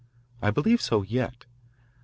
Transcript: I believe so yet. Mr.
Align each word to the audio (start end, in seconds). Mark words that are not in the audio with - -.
I 0.41 0.49
believe 0.49 0.81
so 0.81 1.03
yet. 1.03 1.41
Mr. 1.41 1.45